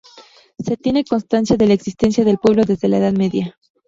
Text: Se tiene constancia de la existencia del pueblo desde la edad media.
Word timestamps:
Se 0.57 0.77
tiene 0.77 1.05
constancia 1.05 1.57
de 1.57 1.67
la 1.67 1.75
existencia 1.75 2.25
del 2.25 2.39
pueblo 2.39 2.65
desde 2.65 2.87
la 2.87 2.97
edad 2.97 3.13
media. 3.13 3.55